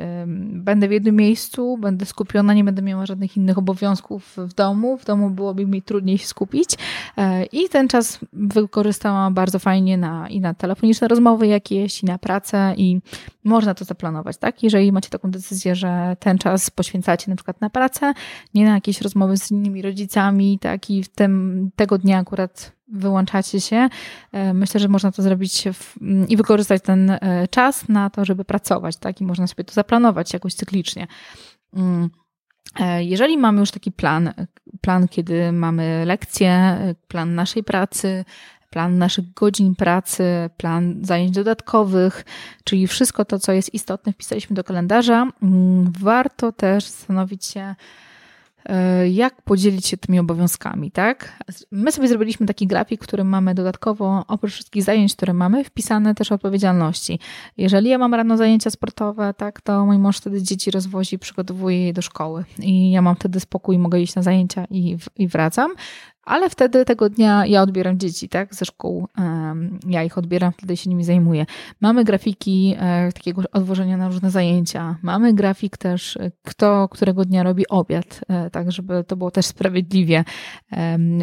Będę 0.48 0.88
w 0.88 0.92
jednym 0.92 1.16
miejscu, 1.16 1.78
będę 1.78 2.06
skupiona, 2.06 2.54
nie 2.54 2.64
będę 2.64 2.82
miała 2.82 3.06
żadnych 3.06 3.38
innych 3.38 3.58
obowiązków 3.58 4.36
w 4.38 4.54
domu. 4.54 4.98
W 4.98 5.06
domu 5.06 5.30
byłoby 5.30 5.66
mi 5.66 5.82
trudniej 5.82 6.18
się 6.18 6.28
skupić. 6.28 6.70
E, 7.18 7.46
I 7.46 7.70
ten 7.70 7.88
czas 7.88 8.20
wykorzystałam 8.34 9.34
bardzo 9.34 9.60
fajnie 9.60 9.98
na, 9.98 10.30
i 10.30 10.42
na 10.42 10.54
telefoniczne 10.54 11.08
rozmowy 11.08 11.48
jakieś, 11.48 12.04
i 12.04 12.06
na 12.06 12.18
pracę, 12.18 12.74
i 12.78 13.00
można 13.44 13.74
to 13.74 13.86
zaplanować, 13.86 14.38
tak? 14.38 14.64
Jeżeli 14.64 14.92
macie 14.92 15.10
taką 15.10 15.32
decyzję, 15.32 15.76
że 15.76 16.16
ten 16.20 16.38
czas 16.38 16.70
poświęcacie 16.70 17.32
na 17.32 17.36
przykład 17.36 17.62
na 17.62 17.70
pracę, 17.70 18.14
nie 18.54 18.66
na 18.66 18.74
jakieś 18.74 19.02
rozmowy 19.02 19.38
z 19.38 19.52
innymi 19.52 19.82
rodzicami, 19.82 20.60
tak? 20.60 20.90
I 20.90 21.04
w 21.04 21.10
tym, 21.10 21.70
tego 21.76 21.98
dnia 21.98 22.18
akurat 22.18 22.79
wyłączacie 22.92 23.62
się. 23.62 23.90
E, 24.32 24.54
myślę, 24.54 24.80
że 24.80 24.88
można 24.88 25.12
to 25.12 25.22
zrobić 25.22 25.64
w, 25.74 25.96
i 26.28 26.38
wykorzystać 26.38 26.82
ten 26.84 27.10
e, 27.10 27.48
czas 27.50 27.90
na 27.90 28.10
to, 28.10 28.26
żeby 28.26 28.46
pracować, 28.46 28.98
tak? 28.98 29.22
I 29.22 29.24
można 29.24 29.48
sobie 29.48 29.64
to 29.64 29.74
zaplanować 29.74 30.34
jakoś 30.34 30.54
cyklicznie. 30.54 31.08
Mm. 31.74 32.10
E, 32.80 33.04
jeżeli 33.04 33.38
mamy 33.38 33.60
już 33.60 33.72
taki 33.72 33.92
plan, 33.92 34.34
plan, 34.82 35.08
kiedy 35.08 35.52
mamy 35.52 36.04
lekcje, 36.06 36.78
plan 37.08 37.36
naszej 37.36 37.64
pracy, 37.64 38.26
plan 38.70 38.98
naszych 38.98 39.34
godzin 39.34 39.76
pracy, 39.76 40.50
plan 40.58 41.00
zajęć 41.02 41.32
dodatkowych, 41.32 42.26
czyli 42.64 42.88
wszystko 42.88 43.26
to, 43.26 43.40
co 43.40 43.52
jest 43.52 43.74
istotne, 43.74 44.14
wpisaliśmy 44.14 44.56
do 44.56 44.64
kalendarza, 44.64 45.28
mm, 45.44 45.92
warto 46.00 46.52
też 46.52 46.86
zastanowić 46.86 47.46
się, 47.46 47.76
jak 49.12 49.42
podzielić 49.42 49.88
się 49.88 49.98
tymi 49.98 50.20
obowiązkami, 50.20 50.92
tak? 50.92 51.44
My 51.72 51.92
sobie 51.92 52.08
zrobiliśmy 52.08 52.46
taki 52.46 52.68
grafik, 52.68 53.04
w 53.04 53.08
którym 53.08 53.28
mamy 53.28 53.56
dodatkowo, 53.56 54.26
oprócz 54.28 54.54
wszystkich 54.54 54.84
zajęć, 54.84 55.16
które 55.16 55.34
mamy, 55.34 55.64
wpisane 55.64 56.16
też 56.16 56.32
odpowiedzialności. 56.32 57.20
Jeżeli 57.58 57.90
ja 57.90 57.98
mam 57.98 58.14
rano 58.14 58.38
zajęcia 58.38 58.70
sportowe, 58.70 59.34
tak, 59.34 59.62
to 59.62 59.86
mój 59.86 59.98
mąż 59.98 60.18
wtedy 60.18 60.44
dzieci 60.44 60.72
rozwozi, 60.72 61.20
przygotowuje 61.20 61.86
je 61.86 61.94
do 61.94 62.02
szkoły 62.02 62.46
i 62.60 62.92
ja 62.92 63.02
mam 63.02 63.16
wtedy 63.16 63.40
spokój, 63.40 63.78
mogę 63.78 64.02
iść 64.02 64.16
na 64.16 64.22
zajęcia 64.22 64.66
i, 64.70 64.98
i 65.16 65.28
wracam 65.28 65.72
ale 66.30 66.50
wtedy 66.50 66.86
tego 66.86 67.10
dnia 67.10 67.46
ja 67.46 67.62
odbieram 67.62 68.00
dzieci, 68.00 68.30
tak, 68.30 68.56
ze 68.56 68.66
szkół. 68.66 69.08
Ja 69.88 70.04
ich 70.04 70.18
odbieram, 70.18 70.52
wtedy 70.52 70.78
się 70.78 70.90
nimi 70.90 71.04
zajmuję. 71.04 71.46
Mamy 71.82 72.04
grafiki 72.04 72.76
e, 72.80 73.12
takiego 73.12 73.42
odwożenia 73.52 73.98
na 73.98 74.08
różne 74.08 74.32
zajęcia. 74.32 74.96
Mamy 75.02 75.34
grafik 75.34 75.78
też, 75.78 76.18
e, 76.18 76.32
kto 76.44 76.88
którego 76.88 77.26
dnia 77.26 77.44
robi 77.44 77.68
obiad, 77.68 78.22
e, 78.28 78.50
tak, 78.50 78.72
żeby 78.72 79.04
to 79.04 79.16
było 79.18 79.32
też 79.32 79.46
sprawiedliwie. 79.46 80.24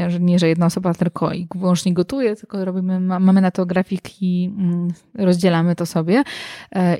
Że 0.08 0.20
nie, 0.20 0.38
że 0.38 0.48
jedna 0.48 0.66
osoba 0.66 0.94
tylko 0.94 1.32
i 1.32 1.48
wyłącznie 1.54 1.94
gotuje, 1.94 2.36
tylko 2.36 2.64
robimy, 2.64 3.00
mamy 3.00 3.40
na 3.40 3.50
to 3.50 3.66
grafik 3.66 4.22
i 4.22 4.54
mm, 4.58 4.88
rozdzielamy 5.14 5.74
to 5.74 5.86
sobie. 5.86 6.22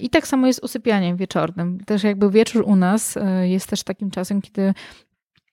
I 0.00 0.10
tak 0.10 0.26
samo 0.26 0.46
jest 0.46 0.64
usypianiem 0.64 1.16
wieczornym. 1.16 1.78
Też 1.86 2.04
jakby 2.04 2.30
wieczór 2.30 2.64
u 2.66 2.76
nas 2.76 3.18
jest 3.42 3.70
też 3.70 3.82
takim 3.82 4.10
czasem, 4.10 4.42
kiedy 4.42 4.74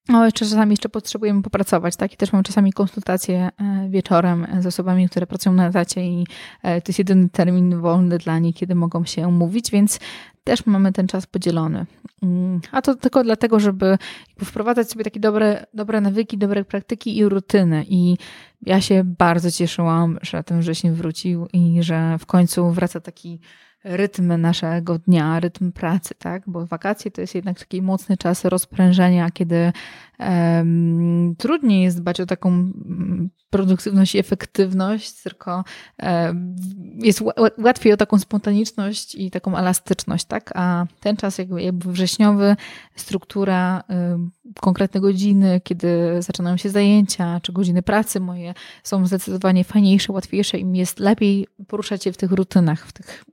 no, 0.09 0.25
jeszcze 0.25 0.45
czasami 0.45 0.71
jeszcze 0.71 0.89
potrzebujemy 0.89 1.41
popracować, 1.41 1.95
tak? 1.95 2.13
I 2.13 2.17
też 2.17 2.33
mam 2.33 2.43
czasami 2.43 2.73
konsultacje 2.73 3.49
e, 3.57 3.89
wieczorem 3.89 4.47
z 4.59 4.65
osobami, 4.65 5.09
które 5.09 5.27
pracują 5.27 5.55
na 5.55 5.67
etacie 5.67 6.05
i 6.05 6.27
e, 6.63 6.81
to 6.81 6.89
jest 6.89 6.99
jedyny 6.99 7.29
termin 7.29 7.81
wolny 7.81 8.17
dla 8.17 8.39
nich, 8.39 8.55
kiedy 8.55 8.75
mogą 8.75 9.05
się 9.05 9.27
umówić, 9.27 9.71
więc 9.71 9.99
też 10.43 10.65
mamy 10.65 10.91
ten 10.91 11.07
czas 11.07 11.25
podzielony. 11.25 11.85
Mm, 12.23 12.61
a 12.71 12.81
to 12.81 12.95
tylko 12.95 13.23
dlatego, 13.23 13.59
żeby 13.59 13.97
wprowadzać 14.43 14.89
sobie 14.89 15.03
takie 15.03 15.19
dobre, 15.19 15.65
dobre 15.73 16.01
nawyki, 16.01 16.37
dobre 16.37 16.65
praktyki 16.65 17.17
i 17.17 17.25
rutyny. 17.25 17.85
I 17.87 18.17
ja 18.61 18.81
się 18.81 19.01
bardzo 19.03 19.51
cieszyłam, 19.51 20.19
że 20.21 20.43
ten 20.43 20.59
wrzesień 20.59 20.91
wrócił 20.91 21.47
i 21.53 21.83
że 21.83 22.17
w 22.19 22.25
końcu 22.25 22.71
wraca 22.71 22.99
taki 22.99 23.39
rytm 23.83 24.41
naszego 24.41 24.99
dnia, 24.99 25.39
rytm 25.39 25.71
pracy, 25.71 26.15
tak? 26.19 26.43
Bo 26.47 26.65
wakacje 26.65 27.11
to 27.11 27.21
jest 27.21 27.35
jednak 27.35 27.59
taki 27.59 27.81
mocny 27.81 28.17
czas 28.17 28.45
rozprężenia, 28.45 29.31
kiedy 29.31 29.71
um, 30.19 31.35
trudniej 31.37 31.83
jest 31.83 32.01
dbać 32.01 32.21
o 32.21 32.25
taką 32.25 32.49
mm, 32.49 33.29
produktywność 33.49 34.15
i 34.15 34.19
efektywność, 34.19 35.21
tylko 35.21 35.63
um, 36.03 36.55
jest 36.95 37.21
łatwiej 37.57 37.93
o 37.93 37.97
taką 37.97 38.19
spontaniczność 38.19 39.15
i 39.15 39.31
taką 39.31 39.57
elastyczność, 39.57 40.25
tak? 40.25 40.51
A 40.55 40.85
ten 40.99 41.17
czas 41.17 41.37
jakby, 41.37 41.63
jakby 41.63 41.91
wrześniowy, 41.91 42.55
struktura 42.95 43.83
um, 43.89 44.31
konkretne 44.59 45.01
godziny, 45.01 45.61
kiedy 45.63 45.87
zaczynają 46.19 46.57
się 46.57 46.69
zajęcia, 46.69 47.39
czy 47.39 47.53
godziny 47.53 47.81
pracy 47.81 48.19
moje 48.19 48.53
są 48.83 49.07
zdecydowanie 49.07 49.63
fajniejsze, 49.63 50.13
łatwiejsze 50.13 50.57
i 50.57 50.65
mi 50.65 50.79
jest 50.79 50.99
lepiej 50.99 51.47
poruszać 51.67 52.03
się 52.03 52.11
w 52.11 52.17
tych 52.17 52.31
rutynach, 52.31 52.87
w 52.87 52.93
tych 52.93 53.25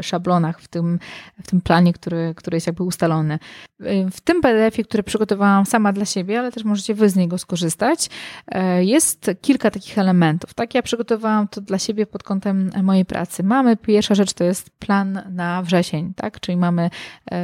szablonach, 0.00 0.60
w 0.60 0.68
tym, 0.68 0.98
w 1.42 1.50
tym 1.50 1.60
planie, 1.60 1.92
który, 1.92 2.34
który 2.36 2.56
jest 2.56 2.66
jakby 2.66 2.82
ustalony. 2.82 3.38
E, 3.80 4.10
w 4.10 4.20
tym 4.20 4.40
PDF-ie, 4.40 4.84
który 4.84 5.02
przygotowałam 5.02 5.66
sama 5.66 5.92
dla 5.92 6.04
siebie, 6.04 6.38
ale 6.38 6.52
też 6.52 6.64
możecie 6.64 6.94
wy 6.94 7.08
z 7.08 7.16
niego 7.16 7.38
skorzystać, 7.38 8.10
e, 8.48 8.84
jest 8.84 9.30
kilka 9.40 9.70
takich 9.70 9.98
elementów. 9.98 10.54
Tak, 10.54 10.74
ja 10.74 10.82
przygotowałam 10.82 11.48
to 11.48 11.60
dla 11.60 11.78
siebie 11.78 12.06
pod 12.06 12.22
kątem 12.22 12.70
mojej 12.82 13.04
pracy. 13.04 13.42
Mamy, 13.42 13.76
pierwsza 13.76 14.14
rzecz 14.14 14.32
to 14.32 14.44
jest 14.44 14.70
plan 14.70 15.22
na 15.30 15.62
wrzesień, 15.62 16.14
tak, 16.16 16.40
czyli 16.40 16.56
mamy 16.56 16.90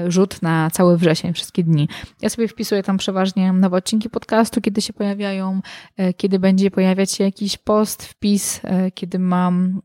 rzut 0.09 0.43
na 0.43 0.71
cały 0.71 0.99
wrzesień, 0.99 1.33
wszystkie 1.33 1.65
dni. 1.65 1.89
Ja 2.23 2.29
sobie 2.29 2.49
wpisuję 2.49 2.83
tam 2.83 2.97
przeważnie 2.97 3.53
nowe 3.53 3.77
odcinki 3.77 4.11
podcastu, 4.11 4.61
kiedy 4.61 4.83
się 4.83 4.93
pojawiają, 4.93 5.61
kiedy 6.17 6.39
będzie 6.39 6.71
pojawiać 6.71 7.13
się 7.13 7.25
jakiś 7.25 7.57
post, 7.57 8.03
wpis, 8.03 8.61
kiedy 8.95 9.19
mam 9.19 9.81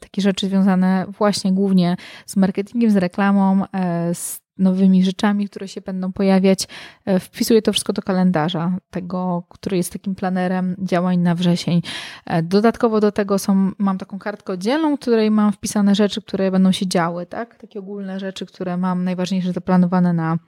takie 0.00 0.22
rzeczy 0.22 0.46
związane 0.46 1.06
właśnie 1.18 1.52
głównie 1.52 1.73
głównie 1.74 1.96
z 2.26 2.36
marketingiem, 2.36 2.90
z 2.90 2.96
reklamą, 2.96 3.64
e, 3.72 4.14
z 4.14 4.40
nowymi 4.58 5.04
rzeczami, 5.04 5.48
które 5.48 5.68
się 5.68 5.80
będą 5.80 6.12
pojawiać. 6.12 6.68
E, 7.04 7.20
wpisuję 7.20 7.62
to 7.62 7.72
wszystko 7.72 7.92
do 7.92 8.02
kalendarza, 8.02 8.78
tego, 8.90 9.44
który 9.48 9.76
jest 9.76 9.92
takim 9.92 10.14
planerem 10.14 10.76
działań 10.78 11.18
na 11.18 11.34
wrzesień. 11.34 11.82
E, 12.26 12.42
dodatkowo 12.42 13.00
do 13.00 13.12
tego 13.12 13.38
są, 13.38 13.70
mam 13.78 13.98
taką 13.98 14.18
kartkę 14.18 14.52
oddzielną, 14.52 14.96
w 14.96 15.00
której 15.00 15.30
mam 15.30 15.52
wpisane 15.52 15.94
rzeczy, 15.94 16.22
które 16.22 16.50
będą 16.50 16.72
się 16.72 16.86
działy, 16.86 17.26
tak? 17.26 17.56
Takie 17.56 17.78
ogólne 17.78 18.20
rzeczy, 18.20 18.46
które 18.46 18.76
mam 18.76 19.04
najważniejsze 19.04 19.52
zaplanowane 19.52 20.12
na 20.12 20.38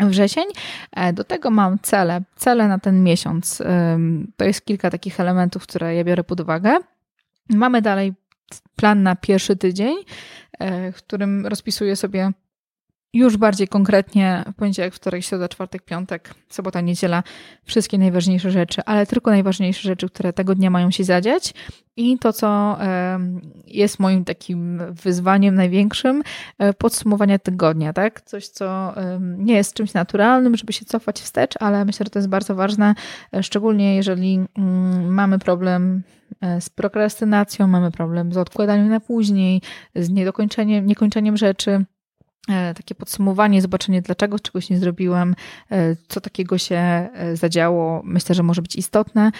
wrzesień. 0.00 0.44
Do 1.12 1.24
tego 1.24 1.50
mam 1.50 1.78
cele, 1.82 2.22
cele 2.36 2.68
na 2.68 2.78
ten 2.78 3.02
miesiąc. 3.02 3.62
To 4.36 4.44
jest 4.44 4.64
kilka 4.64 4.90
takich 4.90 5.20
elementów, 5.20 5.62
które 5.62 5.94
ja 5.94 6.04
biorę 6.04 6.24
pod 6.24 6.40
uwagę. 6.40 6.78
Mamy 7.48 7.82
dalej 7.82 8.14
plan 8.76 9.02
na 9.02 9.16
pierwszy 9.16 9.56
tydzień, 9.56 9.96
e, 10.58 10.92
w 10.92 10.96
którym 10.96 11.46
rozpisuję 11.46 11.96
sobie 11.96 12.32
już 13.14 13.36
bardziej 13.36 13.68
konkretnie 13.68 14.44
poniedziałek, 14.56 14.94
wtorek, 14.94 15.24
środa, 15.24 15.48
czwartek, 15.48 15.82
piątek, 15.82 16.34
sobota, 16.48 16.80
niedziela, 16.80 17.22
wszystkie 17.64 17.98
najważniejsze 17.98 18.50
rzeczy, 18.50 18.82
ale 18.84 19.06
tylko 19.06 19.30
najważniejsze 19.30 19.82
rzeczy, 19.82 20.08
które 20.08 20.32
tego 20.32 20.54
dnia 20.54 20.70
mają 20.70 20.90
się 20.90 21.04
zadziać. 21.04 21.54
I 21.96 22.18
to, 22.18 22.32
co 22.32 22.78
jest 23.66 24.00
moim 24.00 24.24
takim 24.24 24.82
wyzwaniem 24.90 25.54
największym, 25.54 26.22
e, 26.58 26.72
podsumowania 26.72 27.38
tygodnia, 27.38 27.92
tak? 27.92 28.20
Coś, 28.20 28.48
co 28.48 28.94
nie 29.20 29.54
jest 29.54 29.74
czymś 29.74 29.94
naturalnym, 29.94 30.56
żeby 30.56 30.72
się 30.72 30.84
cofać 30.84 31.20
wstecz, 31.20 31.54
ale 31.60 31.84
myślę, 31.84 32.04
że 32.06 32.10
to 32.10 32.18
jest 32.18 32.28
bardzo 32.28 32.54
ważne, 32.54 32.94
e, 33.36 33.42
szczególnie 33.42 33.96
jeżeli 33.96 34.40
mm, 34.58 35.14
mamy 35.14 35.38
problem 35.38 36.02
e, 36.40 36.60
z 36.60 36.68
prokrastynacją, 36.68 37.66
mamy 37.66 37.90
problem 37.90 38.32
z 38.32 38.36
odkładaniem 38.36 38.88
na 38.88 39.00
później, 39.00 39.62
z 39.94 40.10
niedokończeniem, 40.10 40.86
niekończeniem 40.86 41.36
rzeczy 41.36 41.84
takie 42.74 42.94
podsumowanie, 42.94 43.62
zobaczenie, 43.62 44.02
dlaczego 44.02 44.38
czegoś 44.38 44.70
nie 44.70 44.78
zrobiłem, 44.78 45.34
e, 45.70 45.96
co 46.08 46.20
takiego 46.20 46.58
się 46.58 46.76
e, 46.76 47.36
zadziało, 47.36 48.02
myślę, 48.04 48.34
że 48.34 48.42
może 48.42 48.62
być 48.62 48.76
istotne. 48.76 49.32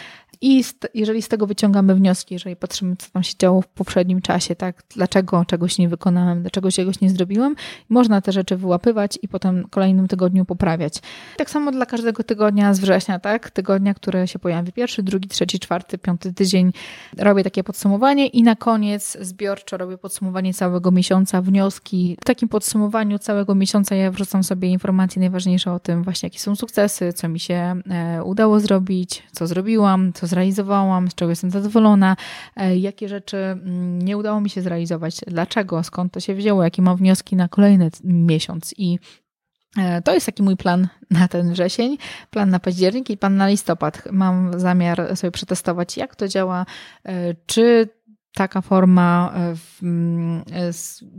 I 0.46 0.64
jeżeli 0.94 1.22
z 1.22 1.28
tego 1.28 1.46
wyciągamy 1.46 1.94
wnioski, 1.94 2.34
jeżeli 2.34 2.56
patrzymy, 2.56 2.96
co 2.96 3.10
tam 3.10 3.22
się 3.22 3.34
działo 3.38 3.62
w 3.62 3.66
poprzednim 3.66 4.22
czasie, 4.22 4.54
tak, 4.54 4.82
dlaczego 4.94 5.44
czegoś 5.44 5.78
nie 5.78 5.88
wykonałem, 5.88 6.40
dlaczego 6.40 6.70
czegoś 6.70 7.00
nie 7.00 7.10
zrobiłem, 7.10 7.56
można 7.88 8.20
te 8.20 8.32
rzeczy 8.32 8.56
wyłapywać 8.56 9.18
i 9.22 9.28
potem 9.28 9.62
w 9.62 9.70
kolejnym 9.70 10.08
tygodniu 10.08 10.44
poprawiać. 10.44 10.94
Tak 11.36 11.50
samo 11.50 11.72
dla 11.72 11.86
każdego 11.86 12.24
tygodnia 12.24 12.74
z 12.74 12.80
września, 12.80 13.18
tak, 13.18 13.50
tygodnia, 13.50 13.94
które 13.94 14.28
się 14.28 14.38
pojawi 14.38 14.72
pierwszy, 14.72 15.02
drugi, 15.02 15.28
trzeci, 15.28 15.58
czwarty, 15.58 15.98
piąty 15.98 16.32
tydzień, 16.32 16.72
robię 17.18 17.44
takie 17.44 17.64
podsumowanie 17.64 18.26
i 18.26 18.42
na 18.42 18.56
koniec 18.56 19.16
zbiorczo 19.20 19.76
robię 19.76 19.98
podsumowanie 19.98 20.54
całego 20.54 20.90
miesiąca, 20.90 21.42
wnioski. 21.42 22.16
W 22.20 22.24
takim 22.24 22.48
podsumowaniu 22.48 23.18
całego 23.18 23.54
miesiąca 23.54 23.94
ja 23.94 24.10
wrzucam 24.10 24.44
sobie 24.44 24.68
informacje 24.68 25.20
najważniejsze 25.20 25.72
o 25.72 25.80
tym 25.80 26.02
właśnie, 26.02 26.26
jakie 26.26 26.38
są 26.38 26.56
sukcesy, 26.56 27.12
co 27.12 27.28
mi 27.28 27.40
się 27.40 27.54
e, 27.90 28.24
udało 28.24 28.60
zrobić, 28.60 29.22
co 29.32 29.46
zrobiłam, 29.46 30.12
co 30.12 30.26
zrealizowałam, 30.34 31.10
z 31.10 31.14
czego 31.14 31.30
jestem 31.30 31.50
zadowolona, 31.50 32.16
e, 32.56 32.76
jakie 32.76 33.08
rzeczy 33.08 33.36
mm, 33.36 34.02
nie 34.02 34.16
udało 34.16 34.40
mi 34.40 34.50
się 34.50 34.62
zrealizować, 34.62 35.20
dlaczego, 35.26 35.82
skąd 35.82 36.12
to 36.12 36.20
się 36.20 36.34
wzięło, 36.34 36.64
jakie 36.64 36.82
mam 36.82 36.96
wnioski 36.96 37.36
na 37.36 37.48
kolejny 37.48 37.90
miesiąc 38.04 38.74
i 38.78 38.98
e, 39.78 40.02
to 40.02 40.14
jest 40.14 40.26
taki 40.26 40.42
mój 40.42 40.56
plan 40.56 40.88
na 41.10 41.28
ten 41.28 41.52
wrzesień, 41.52 41.98
plan 42.30 42.50
na 42.50 42.60
październik 42.60 43.10
i 43.10 43.16
plan 43.16 43.36
na 43.36 43.48
listopad. 43.48 44.02
Mam 44.12 44.60
zamiar 44.60 45.16
sobie 45.16 45.30
przetestować, 45.30 45.96
jak 45.96 46.16
to 46.16 46.28
działa, 46.28 46.66
e, 47.04 47.34
czy 47.46 47.88
taka 48.34 48.60
forma 48.60 49.34
mm, 49.82 50.44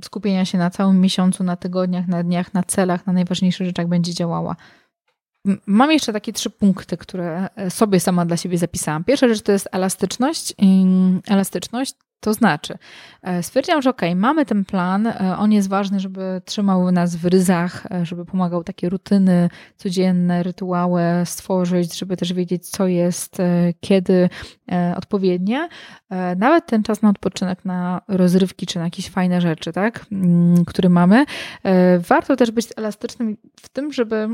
skupienia 0.03 0.45
się 0.45 0.57
na 0.57 0.69
całym 0.69 1.01
miesiącu, 1.01 1.43
na 1.43 1.55
tygodniach, 1.55 2.07
na 2.07 2.23
dniach, 2.23 2.53
na 2.53 2.63
celach, 2.63 3.07
na 3.07 3.13
najważniejszych 3.13 3.67
rzeczach 3.67 3.87
będzie 3.87 4.13
działała. 4.13 4.55
Mam 5.65 5.91
jeszcze 5.91 6.13
takie 6.13 6.33
trzy 6.33 6.49
punkty, 6.49 6.97
które 6.97 7.49
e, 7.55 7.69
sobie 7.69 7.99
sama 7.99 8.25
dla 8.25 8.37
siebie 8.37 8.57
zapisałam. 8.57 9.03
Pierwsza 9.03 9.27
rzecz 9.27 9.41
to 9.41 9.51
jest 9.51 9.67
elastyczność. 9.71 10.53
Elastyczność 11.27 11.93
to 12.19 12.33
znaczy, 12.33 12.77
e, 13.21 13.43
stwierdziłam, 13.43 13.81
że 13.81 13.89
ok, 13.89 14.01
mamy 14.15 14.45
ten 14.45 14.65
plan, 14.65 15.07
e, 15.07 15.35
on 15.37 15.51
jest 15.51 15.69
ważny, 15.69 15.99
żeby 15.99 16.41
trzymał 16.45 16.91
nas 16.91 17.15
w 17.15 17.25
ryzach, 17.25 17.87
żeby 18.03 18.25
pomagał 18.25 18.63
takie 18.63 18.89
rutyny 18.89 19.49
codzienne, 19.77 20.43
rytuały 20.43 21.01
stworzyć, 21.25 21.99
żeby 21.99 22.17
też 22.17 22.33
wiedzieć, 22.33 22.69
co 22.69 22.87
jest, 22.87 23.37
kiedy 23.79 24.29
odpowiednie. 24.95 25.69
Nawet 26.37 26.65
ten 26.65 26.83
czas 26.83 27.01
na 27.01 27.09
odpoczynek, 27.09 27.65
na 27.65 28.01
rozrywki, 28.07 28.65
czy 28.65 28.79
na 28.79 28.85
jakieś 28.85 29.09
fajne 29.09 29.41
rzeczy, 29.41 29.73
tak, 29.73 30.05
który 30.67 30.89
mamy. 30.89 31.25
Warto 31.99 32.35
też 32.35 32.51
być 32.51 32.67
elastycznym 32.77 33.37
w 33.61 33.69
tym, 33.69 33.93
żeby 33.93 34.27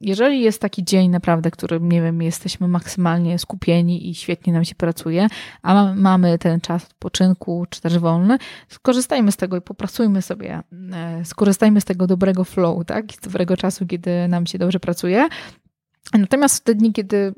jeżeli 0.00 0.40
jest 0.40 0.60
taki 0.60 0.84
dzień 0.84 1.10
naprawdę, 1.10 1.50
który, 1.50 1.80
nie 1.80 2.02
wiem, 2.02 2.22
jesteśmy 2.22 2.68
maksymalnie 2.68 3.38
skupieni 3.38 4.10
i 4.10 4.14
świetnie 4.14 4.52
nam 4.52 4.64
się 4.64 4.74
pracuje, 4.74 5.26
a 5.62 5.94
mamy 5.94 6.38
ten 6.38 6.60
czas 6.60 6.84
odpoczynku 6.84 7.66
czy 7.70 7.80
też 7.80 7.98
wolny, 7.98 8.38
skorzystajmy 8.68 9.32
z 9.32 9.36
tego 9.36 9.56
i 9.56 9.60
popracujmy 9.60 10.22
sobie, 10.22 10.62
e, 10.92 11.24
skorzystajmy 11.24 11.80
z 11.80 11.84
tego 11.84 12.06
dobrego 12.06 12.44
flow, 12.44 12.84
tak, 12.86 13.12
z 13.12 13.20
dobrego 13.20 13.56
czasu, 13.56 13.86
kiedy 13.86 14.28
nam 14.28 14.46
się 14.46 14.58
dobrze 14.58 14.80
pracuje. 14.80 15.28
Natomiast 16.12 16.56
w 16.56 16.60
te 16.60 16.74
dni, 16.74 16.92
kiedy 16.92 17.34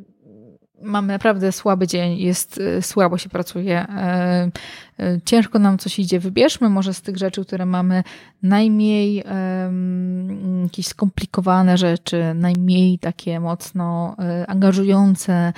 mamy 0.83 1.13
naprawdę 1.13 1.53
słaby 1.53 1.87
dzień, 1.87 2.19
jest 2.19 2.61
e, 2.61 2.83
słabo 2.83 3.19
się 3.19 3.29
pracuje, 3.29 3.79
e, 3.79 4.51
e, 4.99 5.21
ciężko 5.25 5.59
nam 5.59 5.79
coś 5.79 5.99
idzie. 5.99 6.21
Wybierzmy 6.21 6.69
może 6.69 6.95
z 6.95 7.03
tych 7.03 7.17
rzeczy, 7.17 7.45
które 7.45 7.67
mamy 7.67 8.03
najmniej 8.43 9.25
jakieś 10.63 10.87
skomplikowane 10.87 11.79
rzeczy, 11.79 12.35
najmniej 12.35 12.99
takie 12.99 13.41
mocno 13.41 14.17
angażujące. 14.47 15.53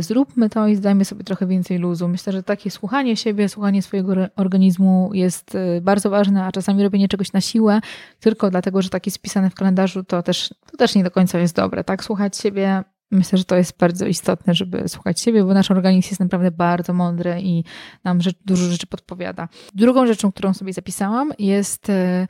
Zróbmy 0.00 0.50
to 0.50 0.66
i 0.66 0.76
zdajmy 0.76 1.04
sobie 1.04 1.24
trochę 1.24 1.46
więcej 1.46 1.78
luzu. 1.78 2.08
Myślę, 2.08 2.32
że 2.32 2.42
takie 2.42 2.70
słuchanie 2.70 3.16
siebie, 3.16 3.48
słuchanie 3.48 3.82
swojego 3.82 4.12
organizmu 4.36 5.10
jest 5.12 5.56
bardzo 5.82 6.10
ważne, 6.10 6.44
a 6.44 6.52
czasami 6.52 6.82
robienie 6.82 7.08
czegoś 7.08 7.32
na 7.32 7.40
siłę, 7.40 7.80
tylko 8.20 8.50
dlatego, 8.50 8.82
że 8.82 8.88
tak 8.88 9.06
jest 9.06 9.14
spisane 9.14 9.50
w 9.50 9.54
kalendarzu, 9.54 10.04
to 10.04 10.22
też, 10.22 10.54
to 10.70 10.76
też 10.76 10.94
nie 10.94 11.04
do 11.04 11.10
końca 11.10 11.38
jest 11.38 11.56
dobre. 11.56 11.84
Tak, 11.84 12.04
słuchać 12.04 12.36
siebie 12.36 12.84
Myślę, 13.10 13.38
że 13.38 13.44
to 13.44 13.56
jest 13.56 13.78
bardzo 13.78 14.06
istotne, 14.06 14.54
żeby 14.54 14.88
słuchać 14.88 15.20
siebie, 15.20 15.44
bo 15.44 15.54
nasz 15.54 15.70
organizm 15.70 16.08
jest 16.10 16.20
naprawdę 16.20 16.50
bardzo 16.50 16.92
mądry 16.92 17.40
i 17.42 17.64
nam 18.04 18.18
dużo 18.44 18.70
rzeczy 18.70 18.86
podpowiada. 18.86 19.48
Drugą 19.74 20.06
rzeczą, 20.06 20.32
którą 20.32 20.54
sobie 20.54 20.72
zapisałam, 20.72 21.32
jest 21.38 21.90
e, 21.90 22.26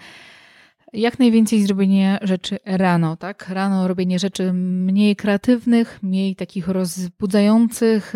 jak 0.93 1.19
najwięcej 1.19 1.66
zrobienie 1.66 2.19
rzeczy 2.23 2.59
rano, 2.64 3.16
tak? 3.16 3.49
Rano 3.49 3.88
robienie 3.88 4.19
rzeczy 4.19 4.52
mniej 4.52 5.16
kreatywnych, 5.16 5.99
mniej 6.02 6.37
takich 6.37 6.69
rozbudzających, 6.69 8.14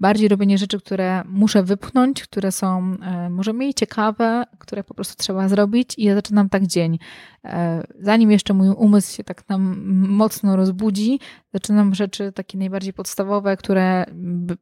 bardziej 0.00 0.28
robienie 0.28 0.58
rzeczy, 0.58 0.78
które 0.78 1.22
muszę 1.26 1.62
wypchnąć, 1.62 2.22
które 2.22 2.52
są 2.52 2.96
e, 3.02 3.30
może 3.30 3.52
mniej 3.52 3.74
ciekawe, 3.74 4.44
które 4.58 4.84
po 4.84 4.94
prostu 4.94 5.14
trzeba 5.22 5.48
zrobić 5.48 5.98
i 5.98 6.04
ja 6.04 6.14
zaczynam 6.14 6.48
tak 6.48 6.66
dzień. 6.66 6.98
E, 7.44 7.82
zanim 8.00 8.30
jeszcze 8.30 8.54
mój 8.54 8.68
umysł 8.68 9.16
się 9.16 9.24
tak 9.24 9.48
nam 9.48 9.82
mocno 10.08 10.56
rozbudzi, 10.56 11.20
zaczynam 11.52 11.94
rzeczy 11.94 12.32
takie 12.32 12.58
najbardziej 12.58 12.92
podstawowe, 12.92 13.56
które 13.56 14.04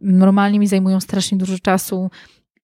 normalnie 0.01 0.59
mi 0.59 0.67
zajmują 0.67 1.01
strasznie 1.01 1.39
dużo 1.39 1.59
czasu, 1.59 2.11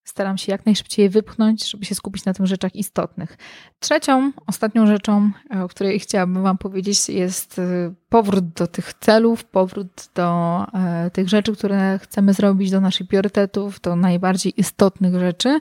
staram 0.06 0.38
się 0.38 0.52
jak 0.52 0.66
najszybciej 0.66 1.02
je 1.02 1.10
wypchnąć, 1.10 1.70
żeby 1.70 1.84
się 1.84 1.94
skupić 1.94 2.24
na 2.24 2.34
tych 2.34 2.46
rzeczach 2.46 2.76
istotnych. 2.76 3.38
Trzecią, 3.80 4.32
ostatnią 4.46 4.86
rzeczą, 4.86 5.30
e, 5.54 5.64
o 5.64 5.68
której 5.68 6.00
chciałabym 6.00 6.42
Wam 6.42 6.58
powiedzieć, 6.58 7.08
jest 7.08 7.58
e, 7.58 7.62
powrót 8.08 8.48
do 8.48 8.66
tych 8.66 8.94
celów, 8.94 9.44
powrót 9.44 10.08
do 10.14 10.58
e, 10.74 11.10
tych 11.10 11.28
rzeczy, 11.28 11.52
które 11.52 11.98
chcemy 12.02 12.32
zrobić, 12.32 12.70
do 12.70 12.80
naszych 12.80 13.08
priorytetów, 13.08 13.80
do 13.80 13.96
najbardziej 13.96 14.60
istotnych 14.60 15.14
rzeczy. 15.14 15.58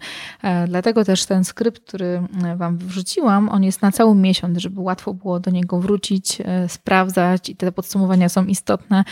Dlatego 0.68 1.06
też 1.06 1.26
ten 1.26 1.44
skrypt, 1.44 1.88
który 1.88 2.22
Wam 2.56 2.78
wrzuciłam, 2.78 3.50
on 3.50 3.64
jest 3.64 3.82
na 3.82 3.92
cały 3.92 4.16
miesiąc, 4.16 4.58
żeby 4.58 4.82
łatwo 4.82 5.14
było 5.14 5.40
do 5.40 5.52
niego 5.52 5.80
wrócić, 5.80 6.38
sprawdzać 6.68 7.50
i 7.50 7.56
te 7.56 7.72
podsumowania 7.72 8.30
są 8.30 8.46
istotne, 8.46 9.04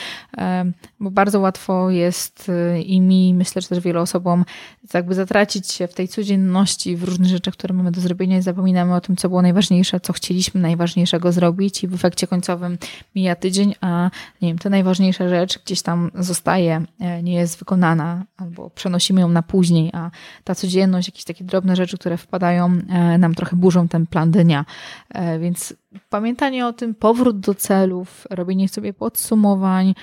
bo 0.99 1.11
bardzo 1.11 1.39
łatwo 1.39 1.89
jest 1.89 2.51
i 2.85 3.01
mi, 3.01 3.33
myślę, 3.33 3.61
że 3.61 3.67
też 3.67 3.79
wielu 3.79 4.01
osobom, 4.01 4.45
jakby 4.93 5.15
zatracić 5.23 5.71
się 5.71 5.87
w 5.87 5.93
tej 5.93 6.07
codzienności, 6.07 6.95
w 6.95 7.03
różnych 7.03 7.29
rzeczach, 7.29 7.53
które 7.53 7.73
mamy 7.73 7.91
do 7.91 8.01
zrobienia 8.01 8.37
i 8.37 8.41
zapominamy 8.41 8.95
o 8.95 9.01
tym, 9.01 9.15
co 9.15 9.29
było 9.29 9.41
najważniejsze, 9.41 9.99
co 9.99 10.13
chcieliśmy 10.13 10.61
najważniejszego 10.61 11.31
zrobić 11.31 11.83
i 11.83 11.87
w 11.87 11.93
efekcie 11.93 12.27
końcowym 12.27 12.77
mija 13.15 13.35
tydzień, 13.35 13.75
a 13.81 14.09
nie 14.41 14.47
wiem, 14.47 14.57
ta 14.57 14.69
najważniejsza 14.69 15.29
rzecz 15.29 15.59
gdzieś 15.65 15.81
tam 15.81 16.11
zostaje, 16.15 16.85
e, 16.99 17.23
nie 17.23 17.33
jest 17.33 17.59
wykonana, 17.59 18.25
albo 18.37 18.69
przenosimy 18.69 19.21
ją 19.21 19.29
na 19.29 19.43
później, 19.43 19.89
a 19.93 20.11
ta 20.43 20.55
codzienność, 20.55 21.07
jakieś 21.07 21.23
takie 21.23 21.43
drobne 21.43 21.75
rzeczy, 21.75 21.97
które 21.97 22.17
wpadają, 22.17 22.65
e, 22.89 23.17
nam 23.17 23.35
trochę 23.35 23.55
burzą 23.55 23.87
ten 23.87 24.07
plan 24.07 24.31
dnia. 24.31 24.65
E, 25.09 25.39
więc 25.39 25.73
pamiętanie 26.09 26.67
o 26.67 26.73
tym, 26.73 26.95
powrót 26.95 27.39
do 27.39 27.55
celów, 27.55 28.27
robienie 28.29 28.69
sobie 28.69 28.93
podsumowań, 28.93 29.93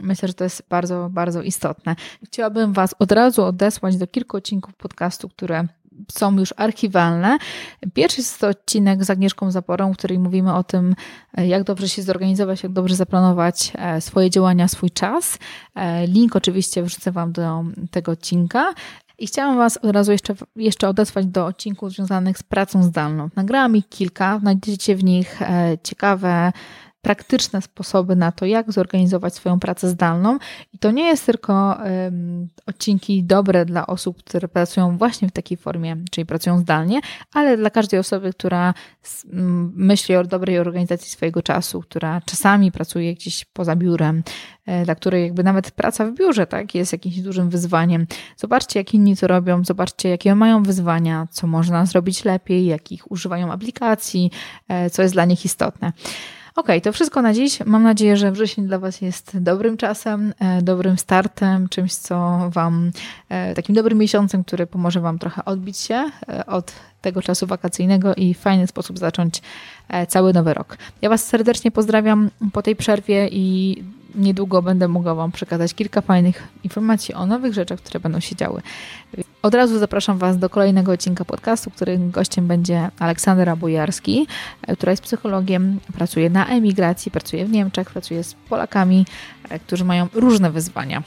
Myślę, 0.00 0.28
że 0.28 0.34
to 0.34 0.44
jest 0.44 0.62
bardzo, 0.68 1.08
bardzo 1.10 1.42
istotne. 1.42 1.96
Chciałabym 2.24 2.72
Was 2.72 2.94
od 2.98 3.12
razu 3.12 3.44
odesłać 3.44 3.96
do 3.96 4.06
kilku 4.06 4.36
odcinków 4.36 4.74
podcastu, 4.74 5.28
które 5.28 5.68
są 6.12 6.38
już 6.38 6.54
archiwalne. 6.56 7.38
Pierwszy 7.94 8.20
jest 8.20 8.40
to 8.40 8.48
odcinek 8.48 9.04
z 9.04 9.10
Agnieszką 9.10 9.50
Zaporą, 9.50 9.92
w 9.92 9.96
którym 9.96 10.22
mówimy 10.22 10.54
o 10.54 10.64
tym, 10.64 10.94
jak 11.36 11.64
dobrze 11.64 11.88
się 11.88 12.02
zorganizować, 12.02 12.62
jak 12.62 12.72
dobrze 12.72 12.96
zaplanować 12.96 13.72
e, 13.74 14.00
swoje 14.00 14.30
działania, 14.30 14.68
swój 14.68 14.90
czas. 14.90 15.38
E, 15.74 16.06
link 16.06 16.36
oczywiście 16.36 16.82
wrzucę 16.82 17.12
Wam 17.12 17.32
do 17.32 17.64
tego 17.90 18.12
odcinka. 18.12 18.74
I 19.18 19.26
chciałam 19.26 19.56
Was 19.56 19.76
od 19.76 19.90
razu 19.90 20.12
jeszcze, 20.12 20.34
jeszcze 20.56 20.88
odesłać 20.88 21.26
do 21.26 21.46
odcinków 21.46 21.92
związanych 21.92 22.38
z 22.38 22.42
pracą 22.42 22.82
zdalną. 22.82 23.28
Nagrałam 23.36 23.76
ich 23.76 23.88
kilka, 23.88 24.38
znajdziecie 24.38 24.96
w 24.96 25.04
nich 25.04 25.42
e, 25.42 25.78
ciekawe 25.82 26.52
praktyczne 27.02 27.62
sposoby 27.62 28.16
na 28.16 28.32
to, 28.32 28.46
jak 28.46 28.72
zorganizować 28.72 29.34
swoją 29.34 29.60
pracę 29.60 29.88
zdalną. 29.88 30.38
I 30.72 30.78
to 30.78 30.90
nie 30.90 31.04
jest 31.04 31.26
tylko 31.26 31.78
um, 31.84 32.48
odcinki 32.66 33.24
dobre 33.24 33.64
dla 33.64 33.86
osób, 33.86 34.22
które 34.22 34.48
pracują 34.48 34.98
właśnie 34.98 35.28
w 35.28 35.32
takiej 35.32 35.56
formie, 35.56 35.96
czyli 36.10 36.26
pracują 36.26 36.58
zdalnie, 36.58 37.00
ale 37.32 37.56
dla 37.56 37.70
każdej 37.70 38.00
osoby, 38.00 38.32
która 38.32 38.74
myśli 39.74 40.16
o 40.16 40.24
dobrej 40.24 40.58
organizacji 40.58 41.10
swojego 41.10 41.42
czasu, 41.42 41.80
która 41.80 42.20
czasami 42.20 42.72
pracuje 42.72 43.14
gdzieś 43.14 43.44
poza 43.44 43.76
biurem, 43.76 44.22
e, 44.66 44.84
dla 44.84 44.94
której 44.94 45.22
jakby 45.24 45.42
nawet 45.42 45.70
praca 45.70 46.06
w 46.06 46.14
biurze 46.14 46.46
tak, 46.46 46.74
jest 46.74 46.92
jakimś 46.92 47.20
dużym 47.20 47.50
wyzwaniem. 47.50 48.06
Zobaczcie, 48.36 48.80
jak 48.80 48.94
inni 48.94 49.16
to 49.16 49.26
robią, 49.26 49.64
zobaczcie, 49.64 50.08
jakie 50.08 50.34
mają 50.34 50.62
wyzwania, 50.62 51.28
co 51.30 51.46
można 51.46 51.86
zrobić 51.86 52.24
lepiej, 52.24 52.66
jakich 52.66 53.10
używają 53.10 53.52
aplikacji, 53.52 54.30
e, 54.68 54.90
co 54.90 55.02
jest 55.02 55.14
dla 55.14 55.24
nich 55.24 55.44
istotne. 55.44 55.92
Ok, 56.58 56.68
to 56.82 56.92
wszystko 56.92 57.22
na 57.22 57.34
dziś. 57.34 57.58
Mam 57.64 57.82
nadzieję, 57.82 58.16
że 58.16 58.32
wrzesień 58.32 58.66
dla 58.66 58.78
Was 58.78 59.00
jest 59.00 59.38
dobrym 59.38 59.76
czasem, 59.76 60.34
e, 60.38 60.62
dobrym 60.62 60.98
startem, 60.98 61.68
czymś, 61.68 61.94
co 61.94 62.38
Wam, 62.52 62.90
e, 63.28 63.54
takim 63.54 63.74
dobrym 63.74 63.98
miesiącem, 63.98 64.44
który 64.44 64.66
pomoże 64.66 65.00
Wam 65.00 65.18
trochę 65.18 65.44
odbić 65.44 65.78
się 65.78 66.10
e, 66.28 66.46
od 66.46 66.72
tego 67.00 67.22
czasu 67.22 67.46
wakacyjnego 67.46 68.14
i 68.14 68.34
w 68.34 68.38
fajny 68.38 68.66
sposób 68.66 68.98
zacząć 68.98 69.42
cały 70.08 70.32
nowy 70.32 70.54
rok. 70.54 70.78
Ja 71.02 71.08
Was 71.08 71.26
serdecznie 71.26 71.70
pozdrawiam 71.70 72.30
po 72.52 72.62
tej 72.62 72.76
przerwie 72.76 73.28
i 73.28 73.76
niedługo 74.14 74.62
będę 74.62 74.88
mogła 74.88 75.14
Wam 75.14 75.32
przekazać 75.32 75.74
kilka 75.74 76.00
fajnych 76.00 76.48
informacji 76.64 77.14
o 77.14 77.26
nowych 77.26 77.54
rzeczach, 77.54 77.80
które 77.80 78.00
będą 78.00 78.20
się 78.20 78.36
działy. 78.36 78.62
Od 79.42 79.54
razu 79.54 79.78
zapraszam 79.78 80.18
Was 80.18 80.38
do 80.38 80.50
kolejnego 80.50 80.92
odcinka 80.92 81.24
podcastu, 81.24 81.70
którym 81.70 82.10
gościem 82.10 82.46
będzie 82.46 82.90
Aleksandra 82.98 83.56
Bojarski, 83.56 84.26
e, 84.62 84.76
która 84.76 84.92
jest 84.92 85.02
psychologiem, 85.02 85.80
pracuje 85.94 86.30
na 86.30 86.46
emigracji, 86.46 87.10
pracuje 87.10 87.46
w 87.46 87.50
Niemczech, 87.50 87.90
pracuje 87.90 88.24
z 88.24 88.34
Polakami, 88.34 89.06
e, 89.48 89.58
którzy 89.58 89.84
mają 89.84 90.08
różne 90.14 90.50
wyzwania. 90.50 91.02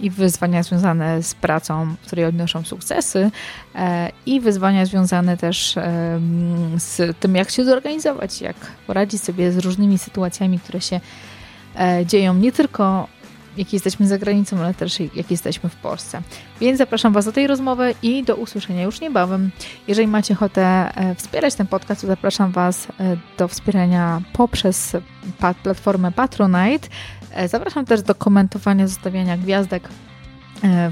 I 0.00 0.10
wyzwania 0.10 0.62
związane 0.62 1.22
z 1.22 1.34
pracą, 1.34 1.94
w 2.02 2.06
której 2.06 2.24
odnoszą 2.24 2.64
sukcesy, 2.64 3.30
e, 3.74 4.10
i 4.26 4.40
wyzwania 4.40 4.86
związane 4.86 5.36
też 5.36 5.74
z 6.76 7.18
tym, 7.20 7.34
jak 7.36 7.50
się 7.50 7.64
zorganizować, 7.64 8.40
jak 8.40 8.56
poradzić 8.86 9.22
sobie 9.22 9.52
z 9.52 9.58
różnymi 9.58 9.98
sytuacjami, 9.98 10.58
które 10.58 10.80
się 10.80 11.00
dzieją 12.06 12.34
nie 12.34 12.52
tylko 12.52 13.08
jak 13.56 13.72
jesteśmy 13.72 14.06
za 14.06 14.18
granicą, 14.18 14.58
ale 14.58 14.74
też 14.74 15.00
jak 15.00 15.30
jesteśmy 15.30 15.70
w 15.70 15.76
Polsce. 15.76 16.22
Więc 16.60 16.78
zapraszam 16.78 17.12
Was 17.12 17.24
do 17.24 17.32
tej 17.32 17.46
rozmowy 17.46 17.94
i 18.02 18.22
do 18.22 18.36
usłyszenia 18.36 18.82
już 18.82 19.00
niebawem. 19.00 19.50
Jeżeli 19.88 20.08
macie 20.08 20.34
ochotę 20.34 20.62
e, 20.94 21.14
wspierać 21.14 21.54
ten 21.54 21.66
podcast, 21.66 22.00
to 22.00 22.06
zapraszam 22.06 22.52
Was 22.52 22.86
e, 23.00 23.16
do 23.38 23.48
wspierania 23.48 24.22
poprzez 24.32 24.96
platformę 25.62 26.12
Patronite. 26.12 26.88
E, 27.32 27.48
zapraszam 27.48 27.86
też 27.86 28.02
do 28.02 28.14
komentowania, 28.14 28.86
zostawiania 28.86 29.36
gwiazdek 29.36 29.88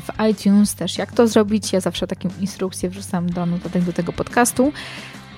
w 0.00 0.30
iTunes 0.30 0.74
też 0.74 0.98
jak 0.98 1.12
to 1.12 1.28
zrobić. 1.28 1.72
Ja 1.72 1.80
zawsze 1.80 2.06
taką 2.06 2.28
instrukcję 2.40 2.90
wrzucam 2.90 3.30
do 3.30 3.46
notatek 3.46 3.82
do 3.82 3.92
tego 3.92 4.12
podcastu. 4.12 4.72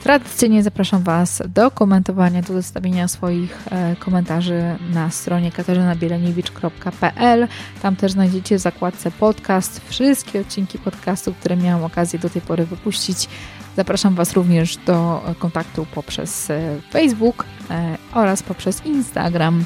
Tradycyjnie 0.02 0.62
zapraszam 0.62 1.02
Was 1.02 1.42
do 1.48 1.70
komentowania, 1.70 2.42
do 2.42 2.52
zostawienia 2.52 3.08
swoich 3.08 3.58
e, 3.70 3.96
komentarzy 3.96 4.76
na 4.92 5.10
stronie 5.10 5.52
katarzynabieraniewicz.pl. 5.52 7.48
Tam 7.82 7.96
też 7.96 8.12
znajdziecie 8.12 8.56
w 8.56 8.60
zakładce 8.60 9.10
podcast 9.10 9.80
wszystkie 9.88 10.40
odcinki 10.40 10.78
podcastu, 10.78 11.34
które 11.34 11.56
miałam 11.56 11.84
okazję 11.84 12.18
do 12.18 12.30
tej 12.30 12.42
pory 12.42 12.66
wypuścić. 12.66 13.28
Zapraszam 13.76 14.14
Was 14.14 14.32
również 14.32 14.76
do 14.76 15.22
kontaktu 15.38 15.86
poprzez 15.94 16.50
e, 16.50 16.80
Facebook 16.90 17.44
e, 17.70 17.98
oraz 18.12 18.42
poprzez 18.42 18.86
Instagram. 18.86 19.64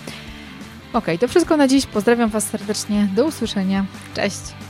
Ok, 0.92 1.06
to 1.20 1.28
wszystko 1.28 1.56
na 1.56 1.68
dziś. 1.68 1.86
Pozdrawiam 1.86 2.30
Was 2.30 2.46
serdecznie. 2.46 3.08
Do 3.14 3.24
usłyszenia. 3.24 3.84
Cześć! 4.14 4.65